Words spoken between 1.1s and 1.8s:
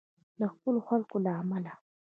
له امله.